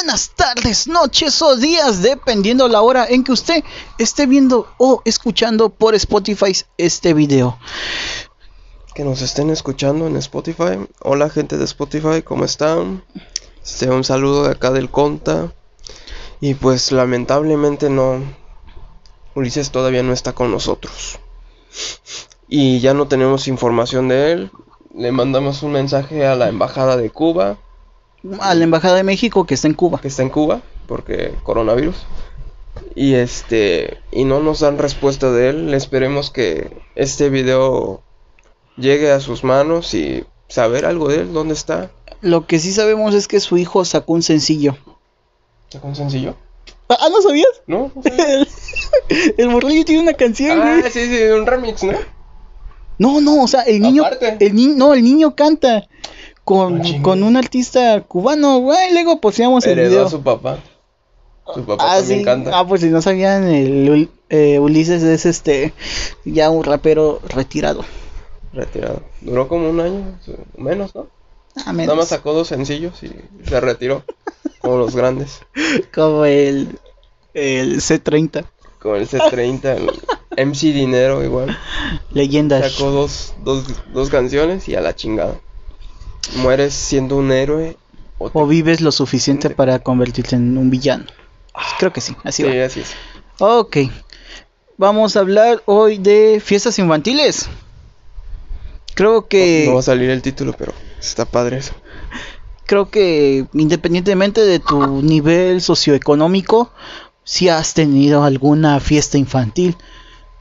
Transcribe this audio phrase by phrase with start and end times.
[0.00, 3.64] buenas tardes, noches o días, dependiendo la hora en que usted
[3.98, 7.58] esté viendo o escuchando por Spotify este video.
[8.94, 10.78] Que nos estén escuchando en Spotify.
[11.00, 13.02] Hola gente de Spotify, ¿cómo están?
[13.64, 15.52] Este, un saludo de acá del Conta.
[16.40, 18.22] Y pues lamentablemente no...
[19.34, 21.18] Ulises todavía no está con nosotros.
[22.46, 24.50] Y ya no tenemos información de él.
[24.94, 27.58] Le mandamos un mensaje a la embajada de Cuba
[28.40, 30.00] a la embajada de México que está en Cuba.
[30.00, 32.06] Que está en Cuba, porque coronavirus.
[32.94, 35.74] Y este y no nos dan respuesta de él.
[35.74, 38.02] Esperemos que este video
[38.76, 41.90] llegue a sus manos y saber algo de él, dónde está.
[42.20, 44.76] Lo que sí sabemos es que su hijo sacó un sencillo.
[45.68, 46.34] ¿Sacó un sencillo?
[46.88, 47.62] Ah, ¿no sabías?
[47.66, 47.92] No.
[49.36, 51.92] el morrillo tiene una canción, ah, sí, sí, un remix, ¿no?
[52.98, 54.04] No, no, o sea, el niño,
[54.40, 55.86] el niño, no, el niño canta
[56.48, 58.90] con, ah, con un artista cubano, güey.
[58.94, 60.06] Luego poseamos el video.
[60.06, 60.58] a su papá.
[61.52, 62.58] Su papá ah, también canta.
[62.58, 65.74] Ah, pues si no sabían, el eh, Ulises es este
[66.24, 67.84] ya un rapero retirado.
[68.54, 69.02] Retirado.
[69.20, 70.18] Duró como un año,
[70.56, 71.08] menos, ¿no?
[71.66, 71.88] Ah, menos.
[71.88, 73.10] Nada más sacó dos sencillos y
[73.46, 74.04] se retiró.
[74.62, 75.42] como los grandes.
[75.94, 76.78] Como el,
[77.34, 78.46] el C30.
[78.80, 79.76] Como el C30,
[80.34, 81.58] el MC Dinero igual.
[82.10, 82.72] Leyendas.
[82.72, 85.38] Sacó dos, dos, dos canciones y a la chingada
[86.36, 87.76] mueres siendo un héroe
[88.18, 91.04] o, vives lo suficiente para convertirte en un villano.
[91.54, 92.94] Ah, Creo que sí, así sí, así es.
[93.38, 93.76] Ok.
[94.76, 97.48] Vamos a hablar hoy de fiestas infantiles.
[98.94, 99.64] Creo que...
[99.66, 101.74] No, va a salir el título, pero está padre eso.
[102.66, 106.72] Creo que independientemente de tu nivel socioeconómico,
[107.24, 109.76] si has tenido alguna fiesta infantil.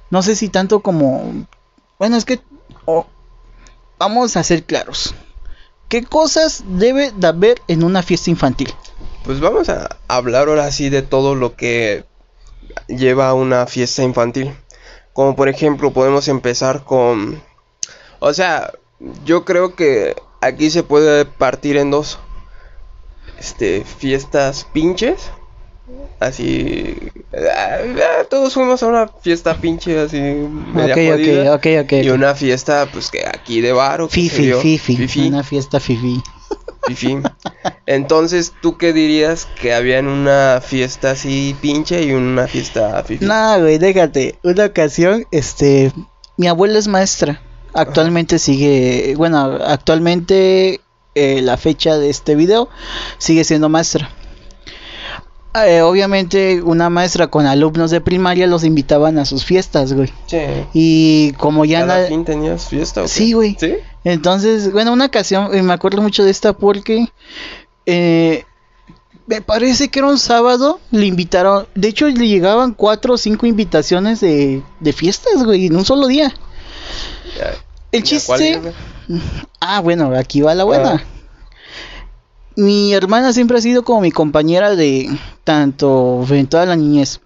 [0.10, 1.48] No sé si tanto como...
[2.00, 2.42] Bueno, es que...
[4.00, 5.14] vamos a ser claros.
[5.90, 8.74] ¿Qué cosas debe de haber en una fiesta infantil?
[9.24, 12.04] Pues vamos a hablar ahora sí de todo lo que
[12.88, 14.54] lleva a una fiesta infantil.
[15.14, 17.42] Como por ejemplo podemos empezar con...
[18.20, 18.74] O sea,
[19.24, 22.20] yo creo que aquí se puede partir en dos.
[23.40, 25.32] Este, fiestas pinches
[26.20, 26.96] así
[27.34, 33.10] ah, todos fuimos a una fiesta pinche así media okay, okay, y una fiesta pues
[33.10, 36.22] que aquí de bar fifi, fifi, una fiesta fifi.
[36.88, 37.18] Fifi.
[37.86, 43.26] Entonces tú qué dirías que había en una fiesta así pinche y una fiesta fifi
[43.26, 45.92] no güey déjate una ocasión este
[46.38, 47.42] mi abuela es maestra.
[47.74, 50.82] Actualmente sigue bueno actualmente
[51.16, 52.70] eh, la fecha de este video
[53.18, 54.10] sigue siendo maestra
[55.66, 60.12] eh, obviamente una maestra con alumnos de primaria los invitaban a sus fiestas, güey.
[60.26, 60.40] Sí.
[60.74, 61.86] Y como ya...
[61.86, 63.08] ¿Cada fin tenías fiesta?
[63.08, 63.56] Sí, güey.
[63.60, 63.76] ¿Sí?
[64.04, 67.08] Entonces, bueno, una ocasión, me acuerdo mucho de esta porque...
[67.86, 68.44] Eh,
[69.26, 73.46] me parece que era un sábado, le invitaron, de hecho le llegaban cuatro o cinco
[73.46, 76.34] invitaciones de, de fiestas, güey, en un solo día.
[77.92, 78.62] El chiste...
[79.60, 81.04] Ah, bueno, aquí va la buena.
[81.04, 81.17] Ah
[82.58, 85.10] mi hermana siempre ha sido como mi compañera de
[85.44, 87.22] tanto en toda la niñez.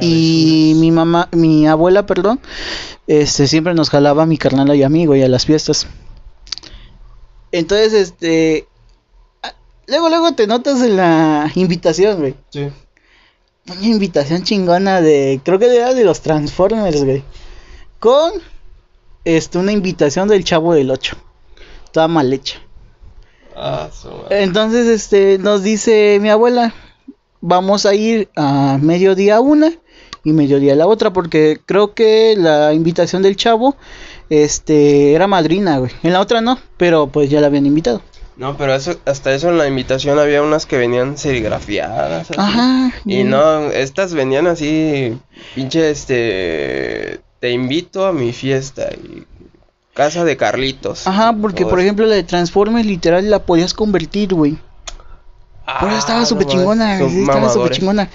[0.00, 2.40] Y mi mamá, mi abuela, perdón,
[3.06, 5.86] este siempre nos jalaba a mi carnal y amigo y a las fiestas.
[7.52, 8.66] Entonces, este
[9.86, 12.34] luego luego te notas en la invitación, güey.
[12.50, 12.68] Sí.
[13.70, 17.22] Una invitación chingona de creo que era de los Transformers, güey.
[18.00, 18.32] Con
[19.24, 21.16] este una invitación del Chavo del 8.
[21.92, 22.58] Toda mal hecha.
[23.56, 23.88] Ah,
[24.30, 26.74] Entonces, este, nos dice mi abuela,
[27.40, 29.72] vamos a ir a mediodía una
[30.24, 33.76] y mediodía la otra, porque creo que la invitación del chavo,
[34.30, 35.92] este, era madrina, güey.
[36.02, 38.00] En la otra no, pero pues ya la habían invitado.
[38.36, 42.30] No, pero eso, hasta eso en la invitación había unas que venían serigrafiadas.
[42.36, 42.92] Ajá.
[43.04, 45.16] Y no, estas venían así,
[45.54, 49.24] pinche, este, te invito a mi fiesta y
[49.94, 51.06] Casa de Carlitos.
[51.06, 54.58] Ajá, porque por ejemplo la de Transformers literal la podías convertir, güey.
[55.66, 58.10] Ah, estaba súper chingona, estaba súper chingona.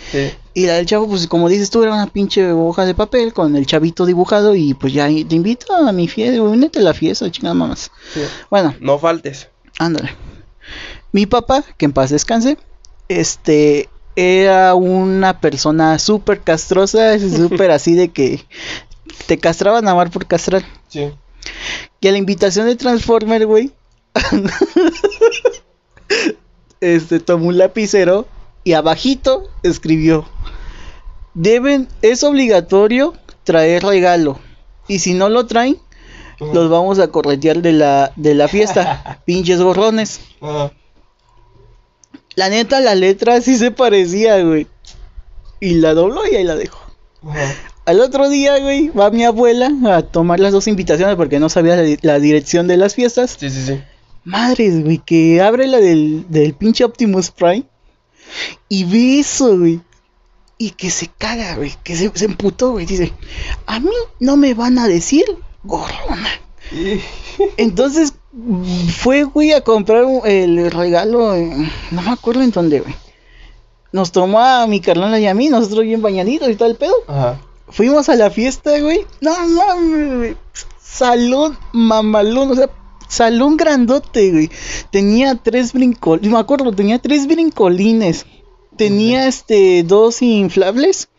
[0.54, 3.56] Y la del chavo, pues como dices tú, era una pinche hoja de papel con
[3.56, 7.32] el chavito dibujado y pues ya te invito a mi fiesta, únete a la fiesta,
[7.32, 7.92] chingada mamás.
[8.52, 8.76] Bueno.
[8.80, 9.48] No faltes.
[9.80, 10.16] Ándale.
[11.12, 12.58] Mi papá, que en paz descanse,
[13.08, 18.46] este, era una persona súper castrosa, súper así de que
[19.26, 20.64] te castraban a amar por castrar.
[20.88, 21.12] Sí.
[22.02, 23.72] A la invitación de Transformer, güey.
[26.82, 28.28] este tomó un lapicero
[28.64, 30.26] y abajito escribió:
[31.34, 33.14] Deben, es obligatorio
[33.44, 34.40] traer regalo.
[34.88, 35.78] Y si no lo traen,
[36.40, 39.22] los vamos a corretear de la, de la fiesta.
[39.26, 40.22] Pinches gorrones.
[42.36, 44.68] La neta, la letra sí se parecía, güey.
[45.60, 46.80] Y la dobló y ahí la dejó.
[47.90, 51.76] Al otro día, güey, va mi abuela a tomar las dos invitaciones porque no sabía
[51.76, 53.36] la, la dirección de las fiestas.
[53.40, 53.82] Sí, sí, sí.
[54.24, 57.64] Madres, güey, que abre la del, del pinche Optimus Prime
[58.68, 59.82] y ve eso, güey.
[60.60, 62.86] Y que se caga, güey, que se, se emputó, güey.
[62.86, 63.12] Dice,
[63.66, 63.90] a mí
[64.20, 65.26] no me van a decir
[65.64, 66.30] gorrona.
[67.58, 68.14] Entonces
[69.00, 71.36] fue, güey, a comprar el regalo,
[71.90, 72.94] no me acuerdo en dónde, güey.
[73.92, 76.94] Nos tomó a mi carnal y a mí, nosotros bien bañaditos y todo el pedo.
[77.08, 77.40] Ajá.
[77.72, 79.06] Fuimos a la fiesta, güey.
[79.22, 80.38] No mames, güey.
[80.82, 82.70] Salón mamalón, o sea,
[83.08, 84.50] salón grandote, güey.
[84.92, 88.26] Tenía tres brincolines, me acuerdo, tenía tres brincolines.
[88.76, 91.10] Tenía este dos inflables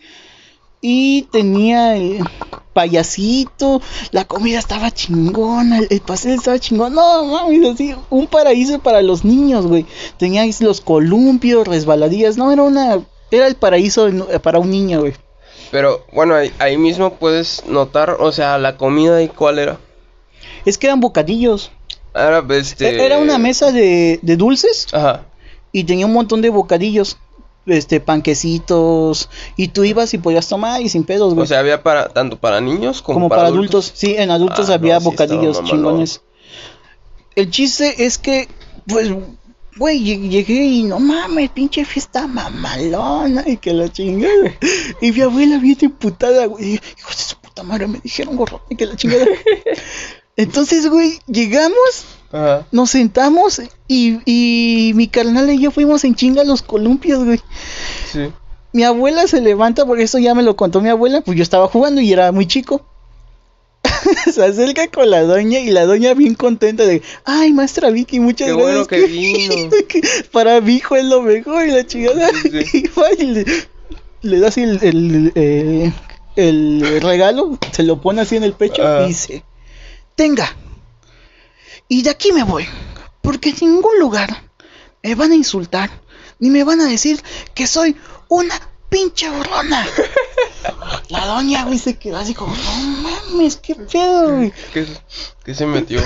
[0.80, 2.24] y tenía el
[2.72, 3.82] payasito.
[4.12, 6.94] La comida estaba chingona, el, el pastel estaba chingón.
[6.94, 9.84] No mames, así un paraíso para los niños, güey.
[10.18, 12.36] Tenía los columpios, resbaladillas.
[12.36, 15.12] No, era una era el paraíso de- para un niño, güey.
[15.70, 19.78] Pero bueno, ahí, ahí mismo puedes notar, o sea, la comida y cuál era.
[20.64, 21.70] Es que eran bocadillos.
[22.14, 23.04] Era, este...
[23.04, 25.26] Era una mesa de, de dulces Ajá.
[25.72, 27.18] y tenía un montón de bocadillos.
[27.66, 29.28] Este, panquecitos.
[29.56, 31.44] Y tú ibas y podías tomar y sin pedos, güey.
[31.44, 33.92] O sea, había para tanto para niños como, como para, adultos.
[33.94, 36.22] Sí, en adultos Ah, había no, sí estaba bocadillos chingones.
[37.36, 38.48] El chiste es que,
[38.88, 39.12] pues,
[39.76, 44.52] güey, lleg- llegué y no mames, pinche fiesta mamalona y que la chingada.
[45.00, 46.74] Y mi abuela bien emputada, güey.
[46.98, 49.26] Hijos de su puta madre, me dijeron gorro y que la chingada.
[50.36, 52.66] Entonces, güey, llegamos Ajá.
[52.72, 57.40] nos sentamos y, y mi carnal y yo fuimos en chinga a los columpios, güey.
[58.10, 58.30] Sí.
[58.72, 61.66] Mi abuela se levanta, porque eso ya me lo contó mi abuela, pues yo estaba
[61.66, 62.86] jugando y era muy chico.
[64.32, 68.48] se acerca con la doña y la doña bien contenta de, ay, maestra Vicky, muchas
[68.48, 68.72] Qué gracias.
[68.72, 69.70] bueno que vino.
[69.88, 70.00] que
[70.32, 72.30] para mi hijo es lo mejor y la chingada.
[72.42, 72.84] Sí, sí.
[72.94, 73.44] Y va y le,
[74.22, 75.92] le da así el, el, eh,
[76.36, 79.02] el regalo, se lo pone así en el pecho Ah.
[79.04, 79.44] y dice,
[80.14, 80.56] tenga.
[81.88, 82.66] Y de aquí me voy,
[83.22, 84.44] porque en ningún lugar
[85.02, 85.90] me van a insultar,
[86.38, 87.20] ni me van a decir
[87.54, 87.96] que soy
[88.28, 88.54] una
[88.90, 89.86] pinche burrona.
[91.08, 94.52] La doña, güey, se quedó así como, no mames, qué pedo, güey.
[94.72, 94.86] ¿Qué,
[95.44, 96.00] qué se metió?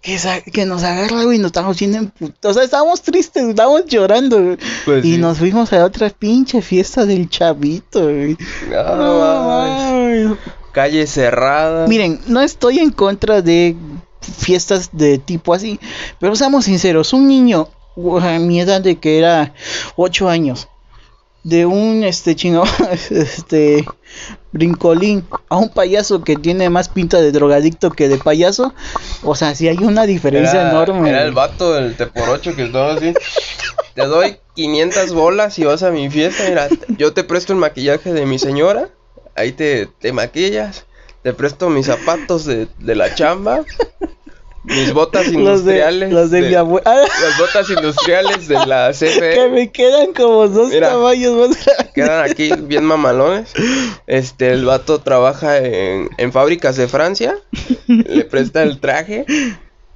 [0.00, 2.10] Que, nos agarra, güey, nos estamos yendo.
[2.42, 4.58] O sea, estábamos tristes, estábamos llorando, güey.
[4.84, 5.18] Pues y sí.
[5.18, 8.36] nos fuimos a otra pinche fiesta del chavito, güey.
[8.70, 10.38] No, mames.
[10.72, 11.86] Calle cerrada.
[11.86, 13.76] Miren, no estoy en contra de
[14.20, 15.78] fiestas de tipo así,
[16.18, 17.68] pero seamos sinceros, un niño
[18.20, 19.54] a mi edad de que era
[19.96, 20.68] 8 años,
[21.48, 22.64] de un este chino,
[23.10, 23.86] este
[24.52, 28.74] brincolín a un payaso que tiene más pinta de drogadicto que de payaso,
[29.22, 31.08] o sea, sí hay una diferencia era, enorme.
[31.08, 33.14] Era el vato del T por 8 que estaba así.
[33.94, 36.44] Te doy 500 bolas y vas a mi fiesta.
[36.48, 36.68] Mira,
[36.98, 38.90] yo te presto el maquillaje de mi señora.
[39.34, 40.84] Ahí te, te maquillas.
[41.22, 43.64] Te presto mis zapatos de, de la chamba.
[44.68, 46.12] Mis botas de, industriales.
[46.12, 49.48] los de mi abuela, Las botas industriales de la que CFE.
[49.48, 50.88] me quedan como dos Mira.
[50.90, 51.92] caballos más grandes.
[51.94, 53.52] Quedan aquí bien mamalones.
[54.06, 57.36] Este, el vato trabaja en, en fábricas de Francia.
[57.86, 59.24] Le presta el traje.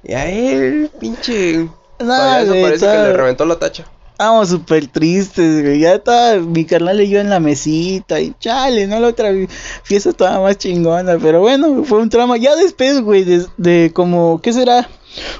[0.03, 1.67] Y a él, pinche.
[1.99, 3.85] Güey, parece que le reventó la tacha.
[4.13, 5.79] Estábamos súper tristes, güey.
[5.79, 8.21] Ya estaba mi carnal y yo en la mesita.
[8.21, 8.99] Y chale, ¿no?
[8.99, 9.31] La otra
[9.83, 11.17] fiesta estaba más chingona.
[11.19, 12.37] Pero bueno, fue un trama.
[12.37, 14.87] Ya después, güey, de, de como, ¿qué será?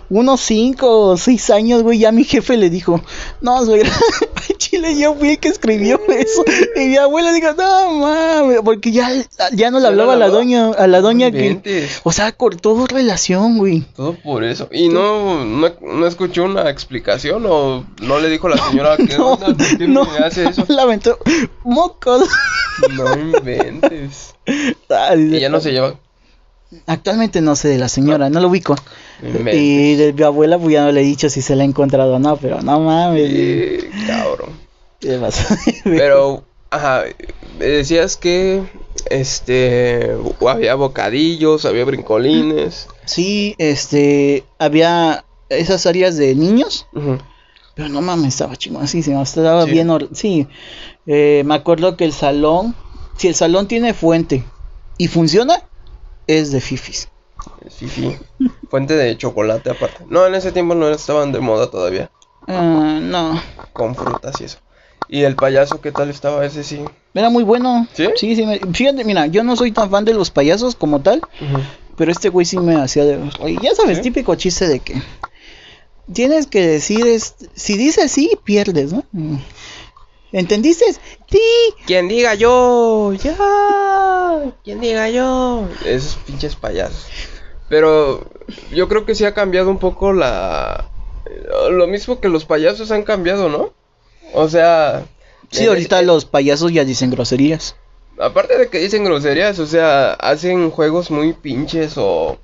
[0.09, 1.99] Unos 5 o 6 años, güey.
[1.99, 3.01] Ya mi jefe le dijo,
[3.41, 6.43] no, ay, chile, yo fui el que escribió eso.
[6.75, 8.61] Y mi abuela dijo, no mames.
[8.63, 9.09] Porque ya,
[9.53, 11.87] ya no le ¿Ya hablaba no a la doña, a la No doña que.
[12.03, 13.81] O sea, cortó relación, güey.
[13.95, 14.69] Todo por eso.
[14.71, 19.17] ¿Y no, no, no escuchó una explicación o no le dijo a la señora que
[19.17, 19.37] No,
[19.87, 20.65] no, me hace eso?
[20.69, 21.17] lamentó.
[21.63, 22.27] Mocos.
[22.91, 24.35] No inventes.
[25.17, 25.95] Y ya no se lleva.
[26.87, 28.75] Actualmente no sé de la señora, no lo ubico.
[29.53, 32.15] Y de mi abuela, pues ya no le he dicho si se la ha encontrado
[32.15, 33.29] o no, pero no mames.
[33.33, 34.49] Eh, cabrón.
[34.99, 35.53] ¿Qué pasó?
[35.83, 37.03] Pero, ajá,
[37.59, 38.63] me decías que,
[39.09, 40.11] este,
[40.47, 42.87] había bocadillos, había brincolines.
[43.05, 46.87] Sí, este, había esas áreas de niños,
[47.75, 49.71] pero no mames, estaba chingoncísimo, estaba Sí.
[49.71, 50.47] bien, sí.
[51.05, 52.75] Eh, me acuerdo que el salón,
[53.17, 54.43] si el salón tiene fuente
[54.97, 55.63] y funciona,
[56.27, 57.09] es de fifis.
[57.69, 58.17] Sí.
[58.69, 60.05] Fuente de chocolate aparte.
[60.09, 62.09] No, en ese tiempo no estaban de moda todavía.
[62.47, 63.41] Ah, no,
[63.71, 64.57] Con frutas y eso.
[65.07, 66.83] ¿Y el payaso qué tal estaba ese sí?
[67.13, 67.87] era muy bueno.
[67.93, 68.07] ¿Sí?
[68.15, 71.21] Sí, sí, me- fíjate, mira, yo no soy tan fan de los payasos como tal.
[71.95, 73.19] Pero este güey sí me hacía de...
[73.39, 74.03] Oye, ya sabes, ¿Sí?
[74.03, 74.99] típico chiste de que...
[76.11, 79.03] tienes que decir, es, si dices sí, pierdes, ¿no?
[79.11, 79.37] Mm.
[80.31, 80.85] ¿Entendiste?
[81.29, 81.39] Sí.
[81.85, 83.37] Quien diga yo, ya.
[84.63, 85.67] Quien diga yo.
[85.85, 87.05] Esos pinches payasos.
[87.73, 88.23] Pero
[88.71, 90.91] yo creo que sí ha cambiado un poco la...
[91.71, 93.73] Lo mismo que los payasos han cambiado, ¿no?
[94.31, 95.05] O sea...
[95.49, 97.75] Sí, ahorita los payasos ya dicen groserías.
[98.19, 102.37] Aparte de que dicen groserías, o sea, hacen juegos muy pinches o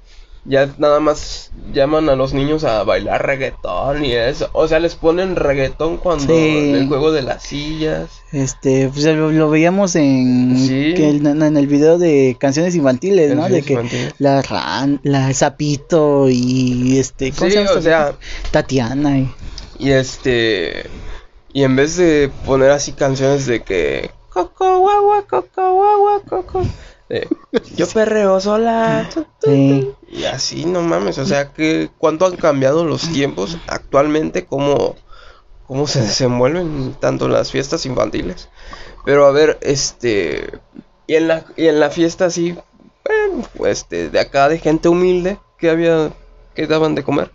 [0.50, 4.50] ya nada más llaman a los niños a bailar reggaetón y eso.
[4.54, 8.10] O sea, les ponen reggaetón cuando el juego de las sillas.
[8.32, 13.48] Este, pues lo, veíamos en, en, el video de canciones infantiles, ¿no?
[13.48, 17.78] De que la ran, la sapito y este, ¿cómo se llama?
[17.78, 18.16] O sea,
[18.52, 19.32] Tatiana y...
[19.78, 20.90] y este
[21.54, 26.64] y en vez de poner así canciones de que coco guagua coco guagua coco
[27.76, 29.10] yo perreo sola.
[30.12, 31.20] Y así, no mames.
[31.20, 34.46] O sea, que ¿cuánto han cambiado los tiempos actualmente?
[34.46, 34.96] ¿Cómo,
[35.68, 38.50] cómo se desenvuelven tanto las fiestas infantiles?
[39.06, 40.60] Pero a ver, este.
[41.06, 42.58] Y en la, y en la fiesta así,
[43.66, 46.12] este, de acá de gente humilde, ¿qué había,
[46.56, 47.32] qué daban de comer?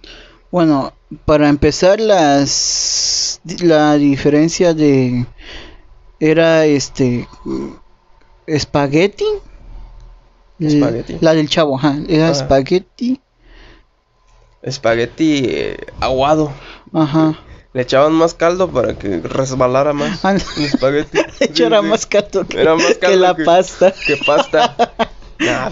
[0.51, 0.93] Bueno,
[1.25, 3.41] para empezar, las.
[3.61, 5.27] La diferencia de.
[6.19, 7.29] Era este.
[8.47, 9.27] Espagueti
[10.61, 11.19] Espagueti.
[11.21, 11.97] La del chavo, ajá.
[12.09, 12.33] Era ah.
[12.33, 13.21] espagueti.
[14.63, 16.53] Espagueti eh, aguado.
[16.93, 17.39] Ajá.
[17.73, 20.25] Le echaban más caldo para que resbalara más.
[20.25, 21.19] Ah, espagueti.
[21.41, 23.93] De hecho, era, más caldo que, era más caldo que la pasta.
[24.07, 24.77] Que pasta.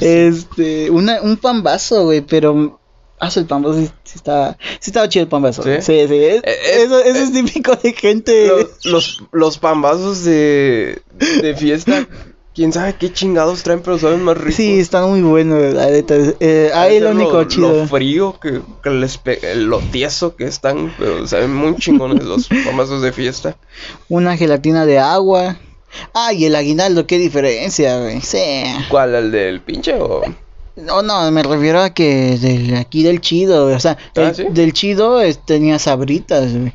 [0.01, 2.81] Este, una, un pambazo, güey, pero
[3.23, 5.63] Ah, el pambazo sí, sí, estaba, sí estaba chido el pambazo.
[5.63, 6.09] Sí, sí.
[6.09, 6.15] sí.
[6.15, 8.49] Eh, eso, eso es eh, típico de gente.
[8.49, 11.01] Los, los, los pambazos de,
[11.41, 12.09] de fiesta
[12.55, 14.55] quién sabe qué chingados traen, pero saben más ricos.
[14.55, 16.15] Sí, están muy buenos, la neta.
[16.41, 17.77] Eh, ahí lo único chido.
[17.77, 19.21] Lo frío, que, que les
[19.57, 23.57] lo tieso que están, pero saben muy chingones los famazos de fiesta.
[24.09, 25.57] Una gelatina de agua.
[26.15, 28.21] Ah, y el aguinaldo, qué diferencia, güey.
[28.23, 28.65] Sí.
[28.89, 29.15] ¿Cuál?
[29.15, 30.23] ¿El del pinche o...?
[30.75, 35.21] No, no, me refiero a que del, aquí del chido, o sea, ah, del chido
[35.45, 36.73] tenía sabritas, güey.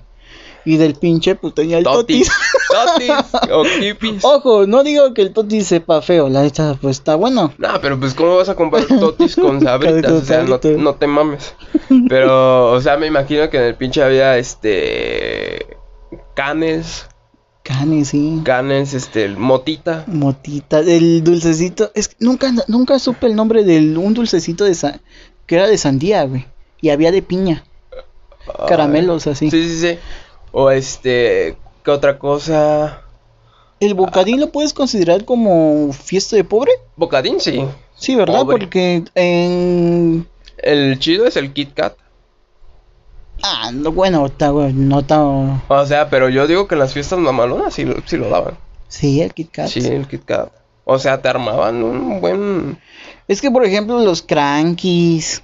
[0.67, 2.29] Y del pinche, pues tenía el totis.
[2.67, 3.11] Totis
[3.53, 4.25] o kipis.
[4.25, 7.53] Ojo, no digo que el totis sepa feo, la neta, pues está bueno.
[7.57, 10.11] No, pero pues, ¿cómo vas a comprar totis con sabritas?
[10.11, 11.55] o sea, no, no, te mames.
[12.09, 15.77] Pero, o sea, me imagino que en el pinche había este.
[16.33, 17.07] Canes.
[17.63, 18.41] Canes, sí.
[18.43, 20.03] Canes, este, motita.
[20.07, 21.91] Motita, el dulcecito.
[21.95, 24.75] Es nunca, nunca supe el nombre de un dulcecito de
[25.45, 26.45] que era de sandía, güey.
[26.81, 27.63] Y había de piña.
[28.67, 29.49] Caramelos así.
[29.49, 29.99] Sí, sí, sí.
[30.59, 33.03] O este, ¿qué otra cosa?
[33.79, 36.71] ¿El bocadín lo puedes considerar como fiesta de pobre?
[36.95, 37.63] Bocadín, sí.
[37.95, 38.43] Sí, ¿verdad?
[38.43, 40.27] Porque en...
[40.57, 41.93] El chido es el Kit Kat.
[43.43, 45.21] Ah, no, bueno, está, no está...
[45.21, 48.57] O sea, pero yo digo que en las fiestas mamalonas sí, sí lo daban.
[48.87, 49.67] Sí, el Kit Kat.
[49.67, 50.51] Sí, el Kit Kat.
[50.85, 52.79] O sea, te armaban un buen...
[53.27, 55.43] Es que, por ejemplo, los crankies,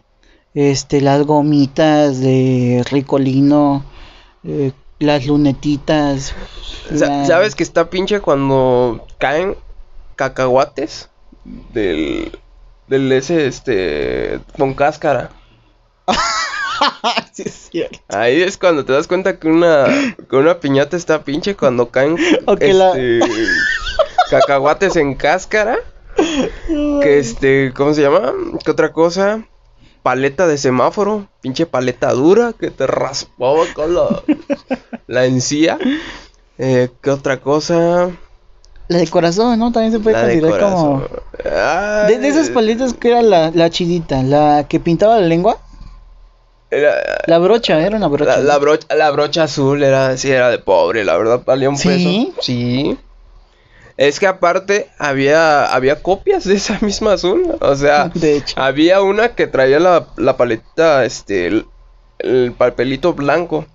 [0.56, 3.86] este, las gomitas de Ricolino,
[4.44, 6.34] eh, las lunetitas.
[7.26, 9.56] ¿Sabes que está pinche cuando caen
[10.16, 11.10] cacahuates
[11.44, 12.38] del
[12.88, 15.32] del ese este con cáscara?
[18.10, 19.86] Ahí es cuando te das cuenta que una
[20.30, 22.18] que una piñata está pinche cuando caen
[22.60, 23.20] este,
[24.30, 25.80] cacahuates en cáscara.
[26.16, 28.34] Que este, ¿cómo se llama?
[28.64, 29.44] ¿Qué otra cosa?
[30.04, 34.22] Paleta de semáforo, pinche paleta dura que te raspaba con la,
[35.08, 35.80] la encía.
[36.60, 38.12] Eh, ¿Qué otra cosa?
[38.90, 39.72] La de corazón, ¿no?
[39.72, 41.04] También se puede considerar como.
[42.08, 45.58] De, esas paletas que era la, la chidita, la que pintaba la lengua.
[47.26, 48.38] la brocha, era una brocha.
[48.40, 52.34] La, brocha, la brocha azul era, sí, era de pobre, la verdad, valía un ¿Sí?
[52.42, 52.98] Sí.
[53.98, 57.56] Es que aparte había, había copias de esa misma azul.
[57.62, 58.12] O sea,
[58.56, 61.64] había una que traía la, la paleta, este,
[62.20, 63.66] el, papelito blanco.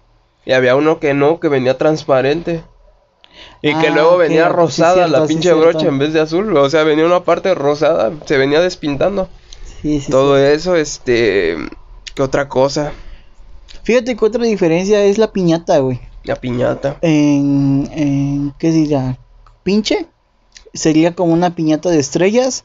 [0.44, 2.62] Y había uno que no, que venía transparente.
[3.62, 6.56] Y que ah, luego venía rosada la pinche brocha en vez de azul.
[6.56, 9.28] O sea, venía una parte rosada, se venía despintando.
[9.82, 11.56] Sí, sí, Todo eso, este.
[12.14, 12.92] ¿Qué otra cosa?
[13.84, 16.00] Fíjate que otra diferencia es la piñata, güey.
[16.24, 16.96] La piñata.
[17.02, 17.88] En.
[17.92, 19.18] en ¿Qué dirá?
[19.62, 20.06] Pinche
[20.74, 22.64] sería como una piñata de estrellas.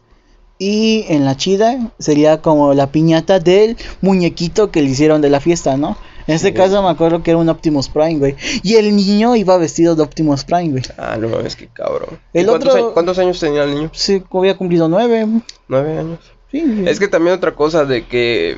[0.60, 5.42] Y en la chida sería como la piñata del muñequito que le hicieron de la
[5.42, 5.98] fiesta, ¿no?
[6.28, 8.36] En este caso me acuerdo que era un Optimus Prime, güey.
[8.62, 10.84] Y el niño iba vestido de Optimus Prime, güey.
[10.98, 12.20] Ah, no mames, qué cabrón.
[12.34, 13.90] El cuántos, años, cuántos, años, tenía el niño?
[13.94, 15.28] Sí, había cumplido nueve.
[15.68, 16.20] Nueve años.
[16.52, 16.84] Sí.
[16.86, 18.58] Es que también otra cosa de que...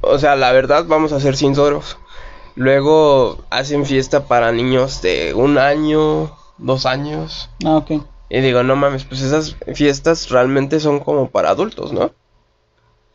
[0.00, 1.98] O sea, la verdad, vamos a ser sinceros.
[2.54, 7.50] Luego hacen fiesta para niños de un año, dos años.
[7.64, 7.92] Ah, ok.
[8.30, 12.10] Y digo, no mames, pues esas fiestas realmente son como para adultos, ¿no?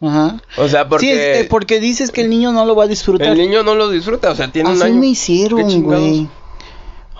[0.01, 0.41] Ajá.
[0.58, 2.88] O sea, porque Sí, es- eh, porque dices que el niño no lo va a
[2.88, 3.27] disfrutar.
[3.27, 4.96] el niño no lo disfruta, o sea, tiene un Así año.
[4.96, 6.27] me ¿Qué hicieron, güey.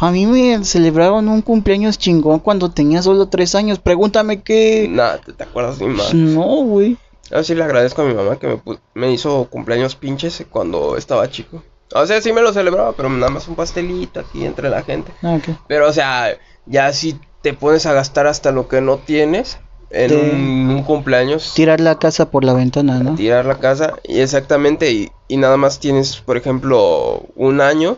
[0.02, 3.80] A mí me celebraron un cumpleaños chingón cuando tenía solo tres años.
[3.80, 4.88] Pregúntame qué.
[4.90, 6.14] Nada, te, te acuerdas ni más.
[6.14, 6.96] No, güey.
[7.30, 8.62] Yo sí le agradezco a mi mamá que
[8.94, 11.62] me hizo cumpleaños pinches cuando estaba chico.
[11.94, 15.12] O sea, sí me lo celebraba, pero nada más un pastelito aquí entre la gente.
[15.24, 15.56] Ah, ok.
[15.68, 20.14] Pero, o sea, ya si te pones a gastar hasta lo que no tienes en
[20.14, 23.16] un, un cumpleaños, Tirar la casa por la ventana, ¿no?
[23.16, 27.98] tirar la casa, y exactamente, y, y nada más tienes, por ejemplo, un año,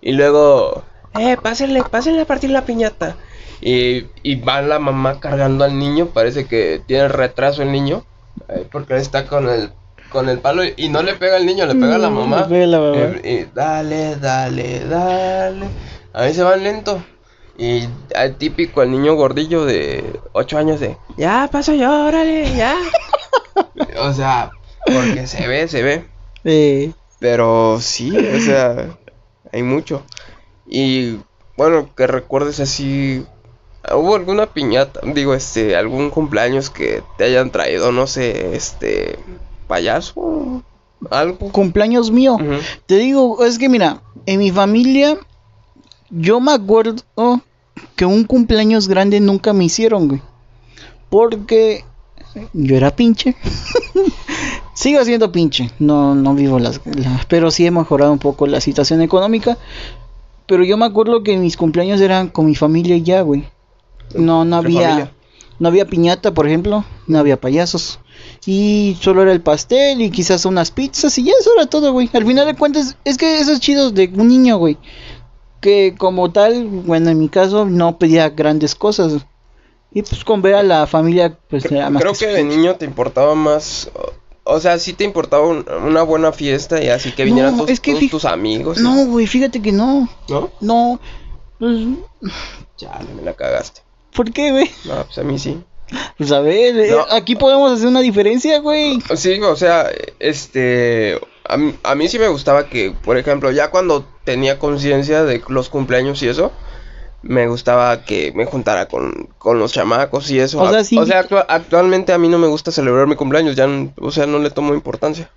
[0.00, 0.82] y luego,
[1.18, 3.16] eh, pásenle, pásenle a partir la piñata.
[3.60, 8.04] Y, y va la mamá cargando al niño, parece que tiene retraso el niño,
[8.48, 9.72] eh, porque está con el,
[10.10, 12.40] con el palo, y, no le pega al niño, le pega a la mamá.
[12.40, 13.16] le pega a la mamá.
[13.24, 15.66] Y dale, dale, dale.
[16.12, 17.02] A veces van lento.
[17.58, 22.76] Y al típico, el niño gordillo de 8 años de, ya paso yo, órale, ya.
[23.98, 24.50] o sea,
[24.84, 26.04] porque se ve, se ve.
[26.44, 28.98] Eh, Pero sí, o sea,
[29.52, 30.02] hay mucho.
[30.66, 31.18] Y
[31.56, 33.24] bueno, que recuerdes así,
[33.90, 39.18] ¿hubo alguna piñata, digo, este, algún cumpleaños que te hayan traído, no sé, este,
[39.66, 40.62] payaso,
[41.10, 41.50] algo?
[41.52, 42.36] cumpleaños mío.
[42.86, 45.16] Te digo, es que mira, en mi familia,
[46.10, 47.02] yo me acuerdo
[47.96, 50.22] que un cumpleaños grande nunca me hicieron, güey.
[51.10, 51.84] Porque
[52.52, 53.36] yo era pinche.
[54.74, 55.70] Sigo siendo pinche.
[55.78, 59.56] No, no vivo las, las- Pero sí he mejorado un poco la situación económica.
[60.46, 63.44] Pero yo me acuerdo que mis cumpleaños eran con mi familia y ya, güey.
[64.14, 64.80] No, no ¿Qué había.
[64.88, 65.12] familia?
[65.58, 66.84] No había piñata, por ejemplo.
[67.06, 67.98] No había payasos.
[68.44, 72.08] Y solo era el pastel y quizás unas pizzas y ya eso era todo, güey.
[72.12, 74.76] Al final de cuentas, es que eso es chido de un niño, güey.
[75.60, 79.26] Que como tal, bueno, en mi caso no pedía grandes cosas.
[79.92, 82.84] Y pues con ver a la familia, pues era más Creo que de niño te
[82.84, 83.90] importaba más,
[84.44, 87.70] o- sea, sí te importaba un- una buena fiesta y así que vinieran No, tus,
[87.70, 88.78] es que todos tus amigos.
[88.78, 90.08] No, güey, fíjate que no.
[90.28, 90.50] ¿No?
[90.60, 91.00] No.
[91.58, 91.80] Pues,
[92.76, 93.80] Chale, me la cagaste.
[94.14, 94.70] ¿Por qué, güey?
[94.84, 95.58] No, pues a mí sí.
[96.18, 98.98] Pues a ver, eh, aquí podemos hacer una diferencia, güey.
[99.14, 103.70] Sí, o sea, este, a mí, a mí sí me gustaba que, por ejemplo, ya
[103.70, 106.52] cuando tenía conciencia de los cumpleaños y eso,
[107.22, 110.60] me gustaba que me juntara con, con los chamacos y eso.
[110.60, 113.68] O sea, sí- actua- actualmente a mí no me gusta celebrar mi cumpleaños, ya,
[114.00, 115.30] o sea, no le tomo importancia.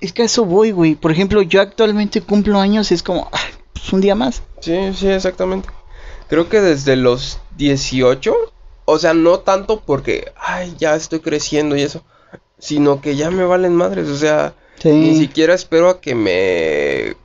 [0.00, 0.94] Es que a eso voy, güey.
[0.96, 3.38] Por ejemplo, yo actualmente cumplo años, es como, ah,
[3.72, 4.42] pues un día más.
[4.60, 5.68] Sí, sí, exactamente.
[6.28, 8.34] Creo que desde los 18,
[8.84, 12.02] o sea, no tanto porque, ay, ya estoy creciendo y eso,
[12.58, 14.90] sino que ya me valen madres, o sea, Sí.
[14.90, 17.16] ni siquiera espero a que me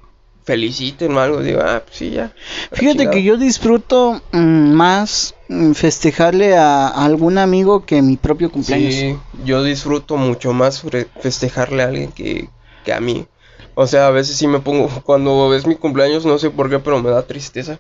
[0.45, 2.33] feliciten o algo, digo, ah, pues sí, ya.
[2.71, 8.51] Fíjate que yo disfruto mm, más mm, festejarle a, a algún amigo que mi propio
[8.51, 8.93] cumpleaños.
[8.95, 10.83] Sí, yo disfruto mucho más
[11.21, 12.49] festejarle a alguien que,
[12.83, 13.27] que a mí.
[13.75, 16.79] O sea, a veces sí me pongo, cuando ves mi cumpleaños, no sé por qué,
[16.79, 17.79] pero me da tristeza.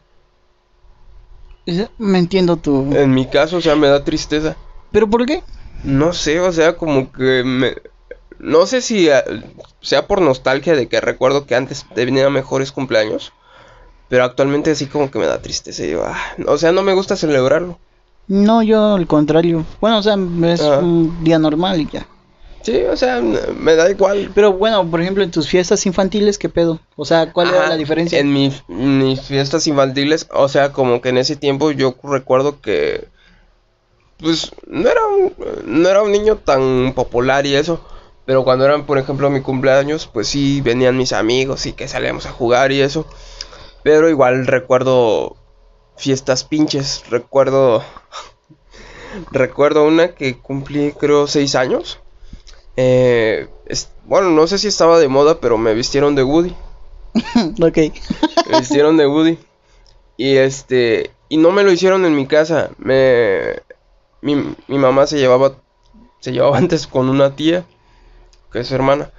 [1.97, 2.89] Me entiendo tú.
[2.95, 4.55] En mi caso, o sea, me da tristeza.
[4.91, 5.43] ¿Pero por qué?
[5.83, 7.75] No sé, o sea, como que me...
[8.39, 9.21] No sé si eh,
[9.81, 13.33] sea por nostalgia de que recuerdo que antes tenía mejores cumpleaños,
[14.07, 15.83] pero actualmente así como que me da tristeza.
[16.05, 16.17] ah,
[16.47, 17.77] o sea, no me gusta celebrarlo.
[18.27, 19.65] No, yo al contrario.
[19.81, 20.79] Bueno, o sea, es Ah.
[20.79, 22.07] un día normal y ya.
[22.63, 24.31] Sí, o sea, me da igual.
[24.35, 26.79] Pero bueno, por ejemplo, en tus fiestas infantiles, ¿qué pedo?
[26.95, 28.19] O sea, ¿cuál era Ajá, la diferencia?
[28.19, 33.07] En mi- mis fiestas infantiles, o sea, como que en ese tiempo yo recuerdo que,
[34.17, 35.33] pues, no era un,
[35.65, 37.79] no era un niño tan popular y eso,
[38.25, 42.25] pero cuando eran, por ejemplo, mi cumpleaños, pues sí, venían mis amigos y que salíamos
[42.25, 43.05] a jugar y eso,
[43.83, 45.37] pero igual recuerdo
[45.97, 47.83] fiestas pinches, recuerdo,
[49.31, 51.99] recuerdo una que cumplí, creo, seis años.
[52.77, 56.55] Eh, es- bueno, no sé si estaba de moda, pero me vistieron de Woody.
[57.61, 57.77] ok.
[58.51, 59.37] Me hicieron de Woody.
[60.17, 61.11] Y este.
[61.29, 62.71] Y no me lo hicieron en mi casa.
[62.77, 63.61] Me.
[64.21, 64.35] Mi,
[64.67, 65.53] mi mamá se llevaba.
[66.19, 67.65] Se llevaba antes con una tía.
[68.51, 69.11] Que es su hermana.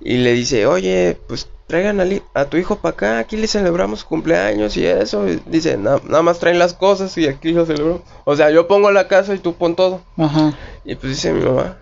[0.00, 3.18] Y le dice, oye, pues traigan a, a tu hijo para acá.
[3.20, 5.28] Aquí le celebramos cumpleaños y eso.
[5.28, 8.02] Y dice, "Na- nada más traen las cosas y aquí lo celebramos.
[8.24, 10.00] O sea, yo pongo la casa y tú pon todo.
[10.18, 10.52] Ajá.
[10.84, 11.78] Y pues dice mi mamá,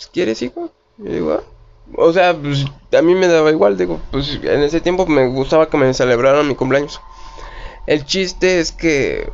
[0.00, 0.70] pues ¿quieres hijo?
[0.98, 1.42] Y yo digo, "Ah".
[1.96, 2.64] O sea, pues
[2.96, 6.46] a mí me daba igual, digo, pues en ese tiempo me gustaba que me celebraran
[6.48, 7.00] mi cumpleaños.
[7.86, 9.30] El chiste es que,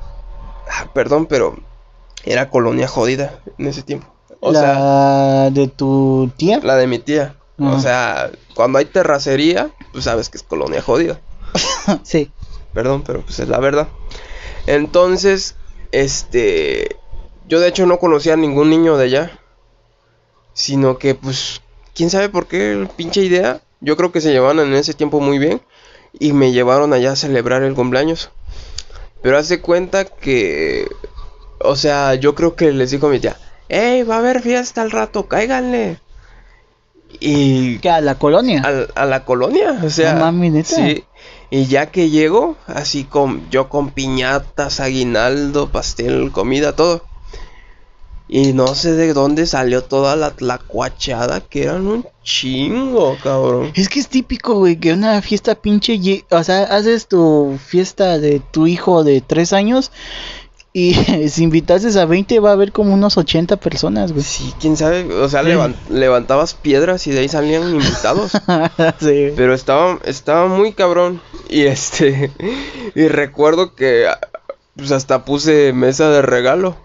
[0.70, 1.56] ah, perdón, pero
[2.24, 4.06] era colonia jodida en ese tiempo.
[4.40, 6.60] O la sea, de tu tía.
[6.62, 7.36] la de mi tía.
[7.58, 7.80] O Ajá.
[7.80, 11.20] sea, cuando hay terracería, pues sabes que es colonia jodida.
[12.02, 12.30] sí.
[12.72, 13.88] Perdón, pero pues es la verdad.
[14.66, 15.56] Entonces,
[15.92, 16.96] este,
[17.48, 19.40] yo de hecho no conocía a ningún niño de allá,
[20.56, 21.60] sino que pues,
[21.94, 23.60] quién sabe por qué pinche idea.
[23.80, 25.60] Yo creo que se llevaban en ese tiempo muy bien
[26.18, 28.30] y me llevaron allá a celebrar el cumpleaños.
[29.22, 30.88] Pero hace cuenta que,
[31.60, 33.36] o sea, yo creo que les dijo a mi tía,
[33.68, 36.00] hey, va a haber fiesta al rato, cáiganle.
[37.20, 38.62] Y ¿Qué, a la colonia?
[38.64, 40.24] a, a la colonia, o sea, No
[40.64, 41.04] sí.
[41.50, 47.04] Y ya que llego, así con yo con piñatas, aguinaldo, pastel, comida, todo.
[48.28, 53.70] Y no sé de dónde salió toda la tlacuachada, que eran un chingo, cabrón.
[53.74, 58.40] Es que es típico, güey, que una fiesta pinche, o sea, haces tu fiesta de
[58.50, 59.92] tu hijo de tres años
[60.72, 60.94] y
[61.28, 64.24] si invitases a 20 va a haber como unos 80 personas, güey.
[64.24, 68.32] Sí, quién sabe, o sea, levan- levantabas piedras y de ahí salían invitados.
[69.00, 69.28] sí.
[69.36, 71.20] Pero estaba, estaba muy cabrón.
[71.48, 72.32] Y este.
[72.96, 74.06] Y recuerdo que.
[74.76, 76.76] Pues hasta puse mesa de regalo.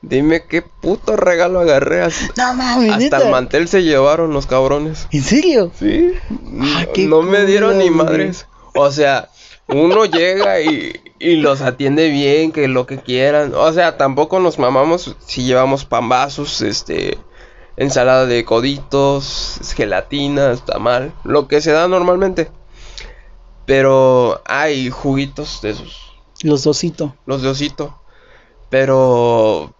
[0.00, 2.02] Dime qué puto regalo agarré.
[2.02, 3.18] Hasta, No mames, hasta neta.
[3.24, 5.08] el mantel se llevaron los cabrones.
[5.10, 5.72] ¿En serio?
[5.78, 6.12] Sí.
[6.60, 8.46] Ah, no, qué no me dieron ni madres.
[8.74, 9.28] O sea,
[9.66, 13.52] uno llega y, y los atiende bien, que lo que quieran.
[13.54, 17.18] O sea, tampoco nos mamamos si llevamos pambazos, este.
[17.76, 22.50] Ensalada de coditos, gelatinas, tamal, lo que se da normalmente.
[23.66, 27.14] Pero hay juguitos de esos, Los dosito.
[27.26, 28.00] los de osito.
[28.70, 29.74] Pero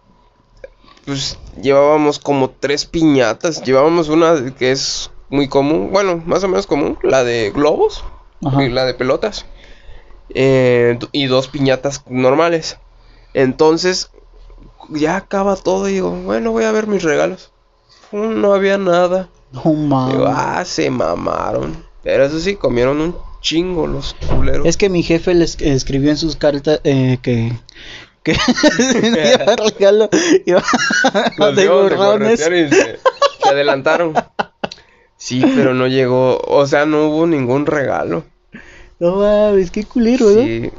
[1.09, 3.63] pues llevábamos como tres piñatas.
[3.63, 8.03] Llevábamos una que es muy común, bueno, más o menos común, la de globos
[8.45, 8.63] Ajá.
[8.63, 9.45] y la de pelotas.
[10.29, 12.77] Eh, y dos piñatas normales.
[13.33, 14.11] Entonces,
[14.89, 17.51] ya acaba todo y digo, bueno, voy a ver mis regalos.
[18.11, 19.29] No había nada.
[19.51, 20.17] No mames.
[20.27, 21.83] ah, se mamaron.
[22.03, 24.67] Pero eso sí, comieron un chingo los culeros.
[24.67, 27.51] Es que mi jefe les escribió en sus cartas eh, que
[28.23, 28.33] que
[30.45, 32.99] iba a regalo iba corretear y se,
[33.41, 34.13] se adelantaron.
[35.17, 38.23] Sí, pero no llegó, o sea, no hubo ningún regalo.
[38.99, 40.41] No mames, qué culero, ¿no?
[40.41, 40.71] Sí,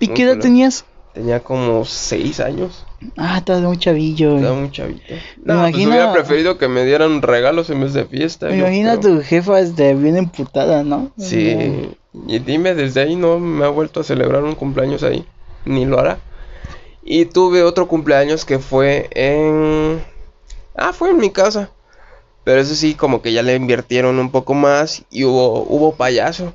[0.00, 0.40] ¿Y qué edad culero.
[0.40, 0.84] tenías?
[1.14, 2.84] Tenía como seis años.
[3.16, 4.36] Ah, estás muy chavillo.
[4.36, 5.02] Estaba muy chavito.
[5.08, 8.46] Me No, pues imagino- hubiera preferido que me dieran regalos en vez de fiesta.
[8.46, 11.10] Me imagino a tu jefa este, bien emputada, ¿no?
[11.18, 11.88] Sí.
[12.28, 15.24] Y dime, desde ahí no me ha vuelto a celebrar un cumpleaños ahí.
[15.64, 16.18] Ni lo hará.
[17.10, 20.04] Y tuve otro cumpleaños que fue en...
[20.76, 21.70] Ah, fue en mi casa.
[22.44, 26.52] Pero eso sí, como que ya le invirtieron un poco más y hubo, hubo payaso.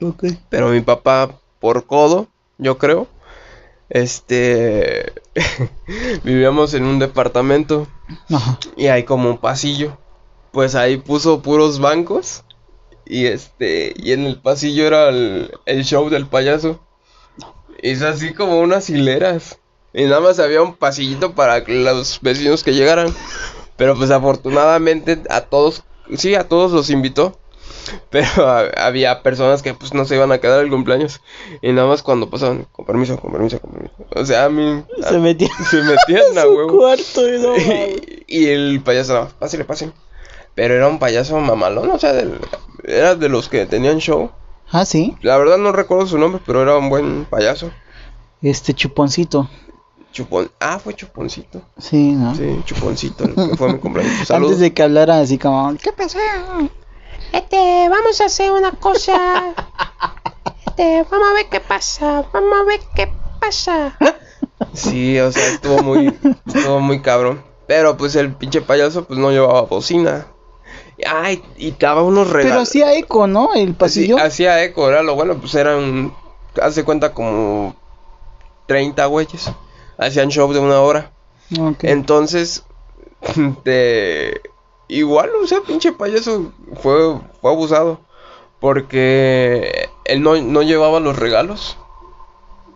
[0.00, 0.24] Ok.
[0.48, 3.08] Pero mi papá, por codo, yo creo,
[3.90, 5.12] este...
[6.24, 7.86] vivíamos en un departamento
[8.30, 8.58] Ajá.
[8.78, 9.98] y hay como un pasillo.
[10.50, 12.42] Pues ahí puso puros bancos.
[13.04, 13.92] Y este.
[13.96, 16.80] Y en el pasillo era el, el show del payaso.
[17.82, 19.60] Hizo así como unas hileras.
[19.92, 23.14] Y nada más había un pasillito para los vecinos que llegaran.
[23.76, 25.82] Pero pues afortunadamente a todos.
[26.16, 27.38] Sí, a todos los invitó.
[28.10, 31.20] Pero ha- había personas que pues no se iban a quedar el cumpleaños.
[31.62, 33.94] Y nada más cuando pasaban, con permiso, con permiso, con permiso.
[34.14, 34.84] O sea, a mí.
[35.08, 36.78] Se metía se metían a huevo.
[36.78, 37.52] cuarto y no
[38.26, 39.92] y el payaso, no, pásale, pásale.
[40.54, 42.38] Pero era un payaso mamalón, o sea, del-
[42.84, 44.30] era de los que tenían show.
[44.70, 45.16] Ah, sí.
[45.22, 47.70] La verdad no recuerdo su nombre, pero era un buen payaso.
[48.42, 49.48] Este chuponcito.
[50.12, 50.50] Chupón.
[50.60, 51.62] Ah, fue Chuponcito.
[51.78, 52.34] Sí, ¿no?
[52.34, 54.12] Sí, Chuponcito, el que fue mi cumpleaños.
[54.26, 54.52] Saludos.
[54.52, 56.18] Antes de que hablara así como, ¿qué pasa?
[57.32, 59.54] Este, vamos a hacer una cosa.
[60.66, 62.24] Este, vamos a ver qué pasa.
[62.32, 63.96] Vamos a ver qué pasa.
[64.72, 66.12] Sí, o sea, estuvo muy,
[66.46, 67.42] estuvo muy cabrón.
[67.66, 70.26] Pero pues el pinche payaso pues no llevaba bocina.
[71.06, 72.68] Ay, y daba unos Pero regalos.
[72.68, 73.54] hacía eco, ¿no?
[73.54, 74.16] El pasillo.
[74.18, 76.12] Sí, hacía eco, era lo bueno, pues eran,
[76.60, 77.74] hace cuenta como
[78.66, 79.50] 30 güeyes.
[80.00, 81.12] Hacían show de una hora.
[81.82, 82.64] Entonces,
[83.64, 84.40] de
[84.88, 88.00] igual, o sea, pinche payaso fue, fue abusado.
[88.60, 91.78] Porque él no, no llevaba los regalos.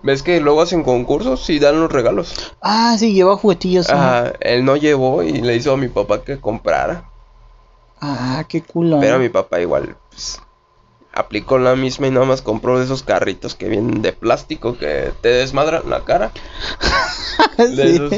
[0.03, 2.55] ¿Ves que luego hacen concursos y dan los regalos?
[2.61, 3.89] Ah, sí, lleva juguetillos.
[3.89, 7.05] Ajá, él no llevó y le hizo a mi papá que comprara.
[8.03, 9.01] Ah, qué culo.
[9.01, 10.43] Pero mi papá igual, pues,
[11.15, 15.13] aplicó la misma y nada más compró de esos carritos que vienen de plástico que
[15.21, 16.33] te desmadran la cara.
[17.59, 17.95] De Sí.
[17.95, 18.13] esos,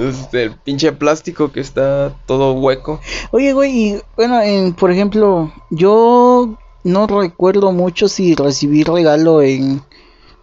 [0.00, 3.00] es del pinche plástico que está todo hueco.
[3.30, 9.82] Oye, güey, y bueno, en, por ejemplo, yo no recuerdo mucho si recibí regalo en,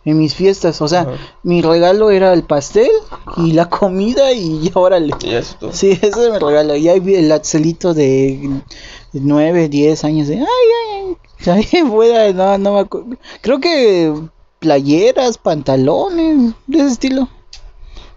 [0.05, 0.81] en mis fiestas.
[0.81, 1.11] O sea, Ajá.
[1.43, 2.91] mi regalo era el pastel
[3.37, 5.73] y la comida y eso todo.
[5.73, 6.75] Sí, eso es mi regalo.
[6.75, 8.49] Y ahí vi el Axelito de
[9.13, 10.88] 9, 10 años de, ay, ay.
[11.51, 13.07] ahí fuera, no, no me acuerdo.
[13.41, 14.13] Creo que
[14.59, 17.29] playeras, pantalones, de ese estilo.